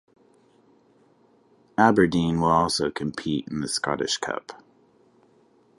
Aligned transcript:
Aberdeen 1.77 2.41
will 2.41 2.49
also 2.49 2.89
compete 2.89 3.47
in 3.49 3.61
the 3.61 3.67
Scottish 3.67 4.17
Cup. 4.17 4.59